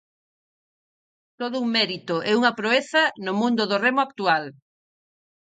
[1.39, 4.43] Todo un mérito e unha proeza no mundo do remo actual.